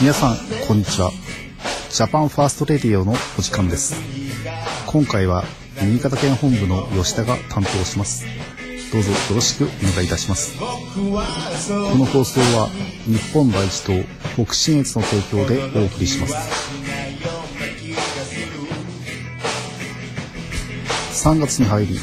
[0.00, 0.36] 皆さん
[0.68, 1.10] こんにちは。
[1.90, 3.96] ジャパンファーストレディオのお時間です。
[4.86, 5.42] 今回は
[5.82, 8.24] 新潟県本部の吉田が担当します。
[8.92, 10.56] どうぞよろしくお願いいたします。
[10.56, 12.68] この放送は
[13.06, 13.92] 日本第一党
[14.44, 16.36] 北信越の提供でお送りします。
[21.26, 21.98] 3月に入り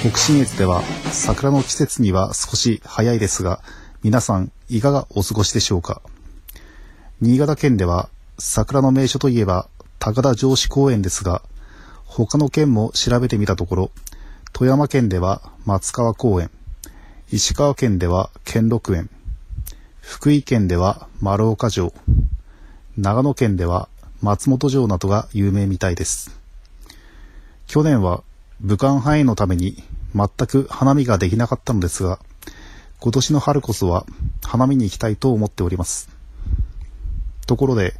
[0.00, 0.82] 北信越では
[1.12, 3.62] 桜の季節には少し早いですが
[4.02, 6.02] 皆さんいかがお過ごしでしょうか？
[7.20, 9.68] 新潟県では桜の名所といえば
[9.98, 11.40] 高田城址公園ですが
[12.04, 13.90] 他の県も調べてみたところ
[14.52, 16.50] 富山県では松川公園
[17.32, 19.08] 石川県では兼六園
[20.00, 21.94] 福井県では丸岡城
[22.98, 23.88] 長野県では
[24.20, 26.38] 松本城などが有名みたいです。
[27.66, 28.22] 去年は
[28.60, 29.82] 武漢肺炎のために
[30.14, 32.18] 全く花見ができなかったのですが
[33.00, 34.06] 今年の春こそは
[34.42, 36.15] 花見に行きたいと思っております。
[37.46, 37.94] ところで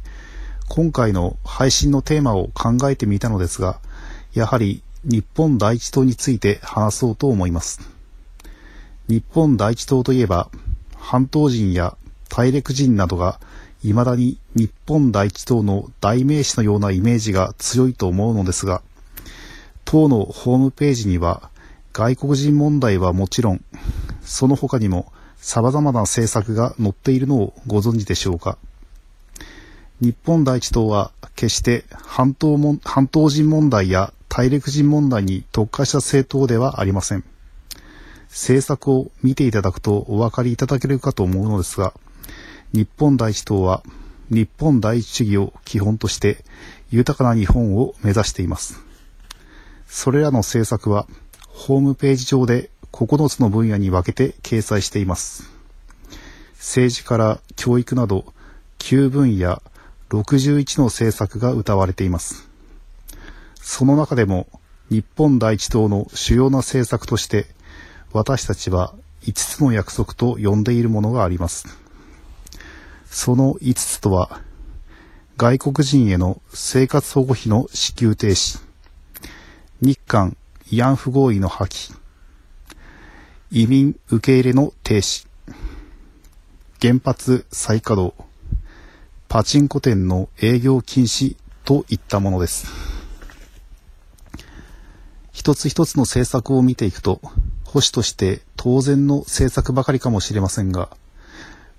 [0.69, 3.79] 今回の配信のテーマを考えてみたのですが
[4.33, 7.79] やはり日本第一党について話そうと思います。
[9.07, 10.49] 日本第一党といえば
[10.95, 11.95] 半島人や
[12.27, 13.39] 大陸人などが
[13.81, 18.81] 未だに日本第一党の代名詞のようなイメージが強いと思うのですが
[19.85, 21.49] 党のホームページには
[21.93, 23.63] 外国人問題はもちろん
[24.21, 28.57] その他にも様々な政策が載っているのをご存知でしょうか？
[29.99, 37.23] 日本第一党は決して半島も半島人問題や大陸人問題に特化した政党ではありません。
[38.29, 41.93] 政策を見ていただくとお分かりいただけるかと思うのですが、
[42.73, 43.81] 日本第一党は
[44.29, 46.43] 日本第一主義を基本として
[46.91, 48.79] 豊かな日本を目指しています。
[49.87, 51.07] それらの政策は
[51.47, 55.49] ホームページ上で9つの分野に分けて掲載しています。
[56.53, 58.31] 政治から教育など
[58.79, 59.61] 9分野
[60.09, 62.49] 61の政策が謳われています。
[63.55, 64.47] その中でも
[64.89, 67.47] 日本第一党の主要な政策として
[68.13, 71.67] 私たちは5つの約束と呼んでいるものがあります。
[73.05, 74.41] その5つとは
[75.37, 78.61] 外国人への生活保護費の支給停止、
[79.81, 80.35] 日韓
[80.71, 81.95] 慰安婦合意の破棄、
[83.51, 85.27] 移民受け入れの停止、
[86.81, 88.26] 原発再稼働、
[89.29, 92.67] パチンコ店の営業禁止といったものです。
[95.33, 97.19] 一つ一つの政策を見ていくと、
[97.65, 100.89] 保守として当然の政策ばかりかもしれませんが、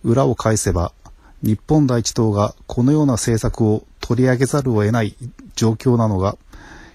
[0.04, 0.92] 裏を返せば、
[1.42, 5.16] 日本第一党がこのような政策を取り上げざるを得ない
[5.56, 6.36] 状況なのが、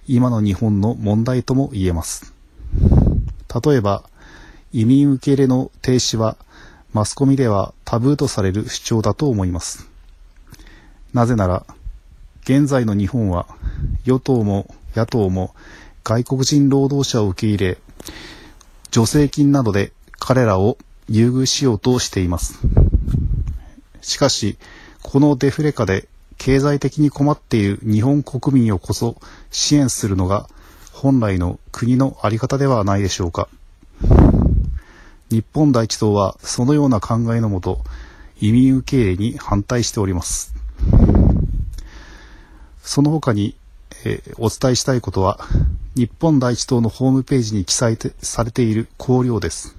[0.07, 2.31] 今の日本の問題とも言えます。
[3.65, 4.03] 例えば、
[4.71, 6.37] 移民受け入れの停止は、
[6.91, 9.92] マスコミではタブーとされる主張だと思います。
[11.13, 11.65] なぜなら、
[12.43, 13.47] 現在の日本は
[14.03, 15.53] 与党も野党も
[16.03, 17.77] 外国人労働者を受け入れ、
[18.91, 22.59] 助成金などで彼らを優遇しようとしています。
[24.01, 24.57] しかし、
[25.01, 26.07] このデフレ下で
[26.37, 29.15] 経済的に困っている日本国民をこそ
[29.51, 30.49] 支援するのが
[30.91, 33.47] 本来の国のあり方ではないでしょうか。
[35.29, 37.83] 日本第一党はそのような考えのもと
[38.39, 40.62] 移民受け入れに反対しております。
[42.83, 43.55] その他に、
[44.03, 45.39] えー、お伝えしたいことは、
[45.95, 49.75] 日本第一党のホームページに記載されている綱領です。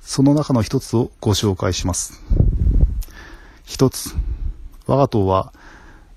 [0.00, 2.22] その中の一つをご紹介します。
[3.64, 4.14] 一つ、
[4.86, 5.52] 我が党は、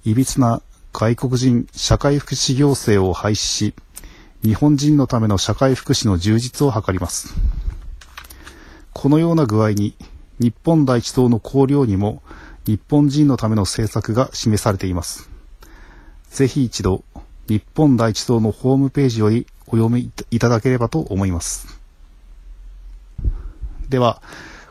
[0.06, 0.62] いびつな
[0.94, 3.74] 外国人社会福祉行政を廃止し、
[4.44, 7.34] 日本人のための社会福祉の充実を図ります。
[8.94, 9.96] このような具合に、
[10.40, 12.22] 日本第一党の綱領にも、
[12.68, 15.37] 日本人のための政策が示されています。
[16.32, 17.04] ぜひ一度、
[17.48, 21.80] 日本第一党のホームページよりお読みいただければと思います。
[23.90, 24.22] では、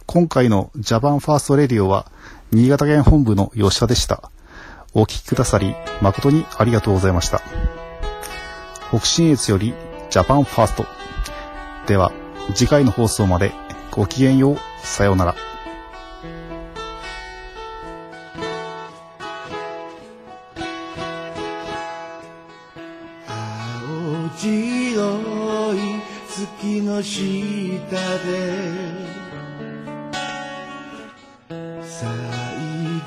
[0.07, 2.11] 今回の Japan First Radio は、
[2.53, 4.31] 新潟県本部の吉田でした。
[4.95, 7.43] お聞きくださり、誠にありがとうございました。
[8.91, 9.75] 北信越より
[10.11, 10.87] Japan First。
[11.87, 12.13] では、
[12.55, 13.53] 次回の放送まで
[13.91, 14.59] ごきげんよう。
[14.83, 15.56] さようなら。
[26.59, 28.31] 月の下で。
[31.83, 32.09] 最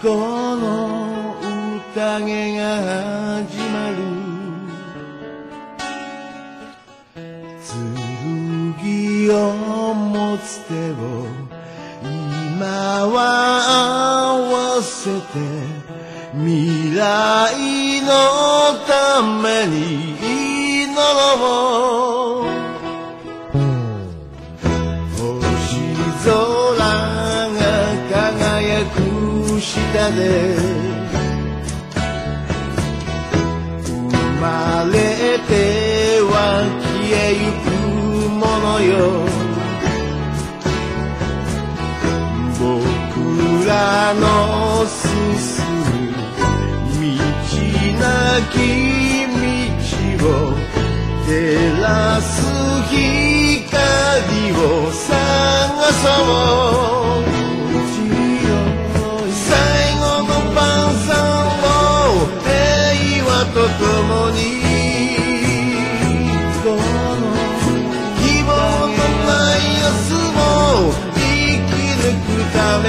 [0.03, 1.35] 後の
[1.95, 2.63] 宴が
[3.45, 4.29] 始まる。
[8.81, 11.27] 剣を持つ手を
[12.03, 12.65] 今
[13.07, 13.17] は
[14.33, 14.39] 合
[14.77, 15.27] わせて
[16.33, 18.07] 未来の
[18.87, 20.08] ために
[29.89, 30.55] く下で
[33.81, 33.91] 生
[34.39, 34.93] まれ
[35.47, 35.51] て
[36.21, 36.33] は
[36.81, 37.67] 消えゆく
[38.29, 38.89] ものよ
[42.59, 42.65] 僕
[43.65, 43.71] ら
[44.13, 44.23] の
[44.85, 45.07] 進
[45.79, 46.11] む
[47.01, 47.21] 道
[47.99, 48.05] な
[48.51, 48.55] き
[49.27, 50.31] 道を
[51.25, 51.29] 照
[51.81, 51.87] ら
[52.21, 52.27] す
[52.89, 52.95] 光
[54.53, 55.07] を探
[55.93, 56.05] そ
[56.65, 56.68] う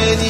[0.01, 0.25] ために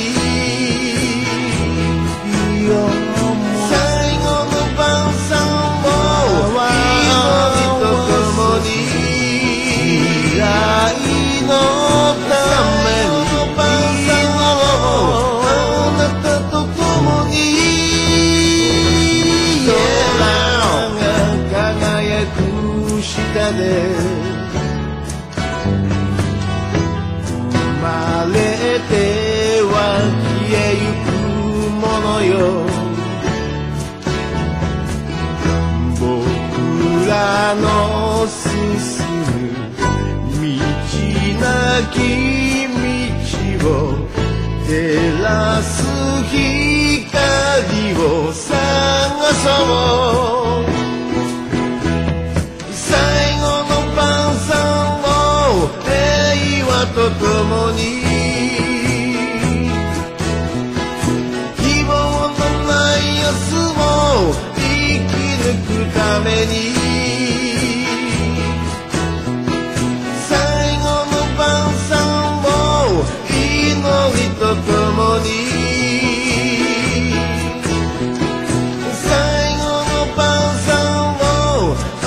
[3.68, 3.78] 最
[4.18, 4.80] 後の晩
[5.28, 5.30] 餐
[5.84, 5.88] を
[6.98, 7.10] 祈
[7.56, 8.66] りと共に
[9.54, 10.42] 未来
[11.46, 11.50] の
[12.28, 12.32] た
[12.84, 13.30] めに
[23.52, 23.99] で
[41.80, 41.98] なき
[43.60, 44.29] 道を
[74.50, 75.30] 祈りと共に
[78.92, 80.26] 最後の晩
[80.58, 82.06] 餐をあ